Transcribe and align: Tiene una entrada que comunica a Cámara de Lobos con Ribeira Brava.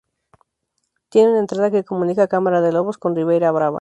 Tiene 1.09 1.29
una 1.29 1.41
entrada 1.41 1.69
que 1.69 1.83
comunica 1.83 2.23
a 2.23 2.27
Cámara 2.27 2.59
de 2.61 2.71
Lobos 2.71 2.97
con 2.97 3.15
Ribeira 3.15 3.51
Brava. 3.51 3.69